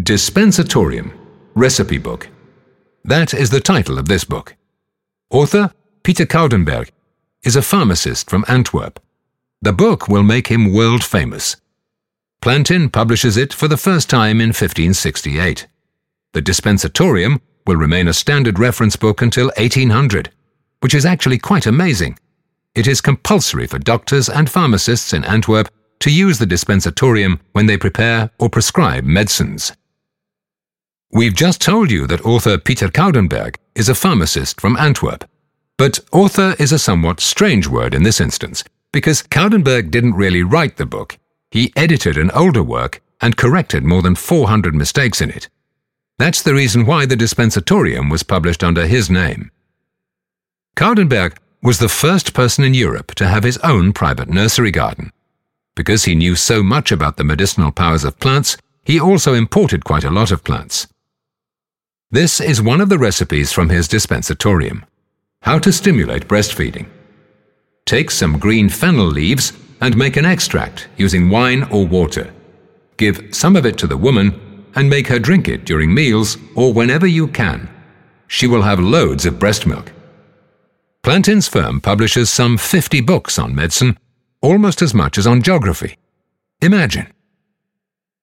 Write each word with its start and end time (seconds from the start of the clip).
Dispensatorium 0.00 1.10
Recipe 1.56 1.98
Book. 1.98 2.28
That 3.04 3.34
is 3.34 3.50
the 3.50 3.58
title 3.58 3.98
of 3.98 4.06
this 4.06 4.22
book. 4.22 4.54
Author 5.28 5.72
Peter 6.04 6.24
Coudenberg 6.24 6.90
is 7.42 7.56
a 7.56 7.62
pharmacist 7.62 8.30
from 8.30 8.44
Antwerp. 8.46 9.00
The 9.60 9.72
book 9.72 10.06
will 10.06 10.22
make 10.22 10.46
him 10.46 10.72
world 10.72 11.02
famous. 11.02 11.56
Plantin 12.40 12.92
publishes 12.92 13.36
it 13.36 13.52
for 13.52 13.66
the 13.66 13.76
first 13.76 14.08
time 14.08 14.40
in 14.40 14.50
1568. 14.50 15.66
The 16.32 16.42
Dispensatorium 16.42 17.40
will 17.66 17.76
remain 17.76 18.06
a 18.06 18.14
standard 18.14 18.60
reference 18.60 18.94
book 18.94 19.20
until 19.20 19.46
1800, 19.56 20.30
which 20.78 20.94
is 20.94 21.04
actually 21.04 21.38
quite 21.38 21.66
amazing. 21.66 22.16
It 22.76 22.86
is 22.86 23.00
compulsory 23.00 23.66
for 23.66 23.80
doctors 23.80 24.28
and 24.28 24.48
pharmacists 24.48 25.12
in 25.12 25.24
Antwerp 25.24 25.68
to 25.98 26.12
use 26.12 26.38
the 26.38 26.46
Dispensatorium 26.46 27.40
when 27.50 27.66
they 27.66 27.76
prepare 27.76 28.30
or 28.38 28.48
prescribe 28.48 29.02
medicines. 29.02 29.72
We've 31.10 31.34
just 31.34 31.62
told 31.62 31.90
you 31.90 32.06
that 32.06 32.26
author 32.26 32.58
Peter 32.58 32.88
Coudenberg 32.88 33.56
is 33.74 33.88
a 33.88 33.94
pharmacist 33.94 34.60
from 34.60 34.76
Antwerp. 34.76 35.24
But 35.78 36.00
author 36.12 36.54
is 36.58 36.70
a 36.70 36.78
somewhat 36.78 37.20
strange 37.20 37.66
word 37.66 37.94
in 37.94 38.02
this 38.02 38.20
instance, 38.20 38.62
because 38.92 39.22
Coudenberg 39.22 39.90
didn't 39.90 40.16
really 40.16 40.42
write 40.42 40.76
the 40.76 40.84
book. 40.84 41.18
He 41.50 41.72
edited 41.74 42.18
an 42.18 42.30
older 42.32 42.62
work 42.62 43.00
and 43.22 43.38
corrected 43.38 43.84
more 43.84 44.02
than 44.02 44.16
400 44.16 44.74
mistakes 44.74 45.22
in 45.22 45.30
it. 45.30 45.48
That's 46.18 46.42
the 46.42 46.52
reason 46.52 46.84
why 46.84 47.06
the 47.06 47.16
Dispensatorium 47.16 48.10
was 48.10 48.22
published 48.22 48.62
under 48.62 48.86
his 48.86 49.08
name. 49.08 49.50
Coudenberg 50.76 51.38
was 51.62 51.78
the 51.78 51.88
first 51.88 52.34
person 52.34 52.64
in 52.64 52.74
Europe 52.74 53.14
to 53.14 53.28
have 53.28 53.44
his 53.44 53.56
own 53.58 53.94
private 53.94 54.28
nursery 54.28 54.70
garden. 54.70 55.10
Because 55.74 56.04
he 56.04 56.14
knew 56.14 56.36
so 56.36 56.62
much 56.62 56.92
about 56.92 57.16
the 57.16 57.24
medicinal 57.24 57.72
powers 57.72 58.04
of 58.04 58.20
plants, 58.20 58.58
he 58.84 59.00
also 59.00 59.32
imported 59.32 59.84
quite 59.84 60.04
a 60.04 60.10
lot 60.10 60.30
of 60.30 60.44
plants. 60.44 60.86
This 62.10 62.40
is 62.40 62.62
one 62.62 62.80
of 62.80 62.88
the 62.88 62.96
recipes 62.96 63.52
from 63.52 63.68
his 63.68 63.86
dispensatorium. 63.86 64.84
How 65.42 65.58
to 65.58 65.70
stimulate 65.70 66.26
breastfeeding. 66.26 66.88
Take 67.84 68.10
some 68.10 68.38
green 68.38 68.70
fennel 68.70 69.04
leaves 69.04 69.52
and 69.82 69.94
make 69.94 70.16
an 70.16 70.24
extract 70.24 70.88
using 70.96 71.28
wine 71.28 71.64
or 71.64 71.86
water. 71.86 72.32
Give 72.96 73.28
some 73.32 73.56
of 73.56 73.66
it 73.66 73.76
to 73.78 73.86
the 73.86 73.98
woman 73.98 74.64
and 74.74 74.88
make 74.88 75.08
her 75.08 75.18
drink 75.18 75.48
it 75.48 75.66
during 75.66 75.92
meals 75.92 76.38
or 76.56 76.72
whenever 76.72 77.06
you 77.06 77.28
can. 77.28 77.68
She 78.26 78.46
will 78.46 78.62
have 78.62 78.80
loads 78.80 79.26
of 79.26 79.38
breast 79.38 79.66
milk. 79.66 79.92
Plantin's 81.02 81.46
firm 81.46 81.78
publishes 81.78 82.30
some 82.30 82.56
50 82.56 83.02
books 83.02 83.38
on 83.38 83.54
medicine, 83.54 83.98
almost 84.40 84.80
as 84.80 84.94
much 84.94 85.18
as 85.18 85.26
on 85.26 85.42
geography. 85.42 85.98
Imagine 86.62 87.12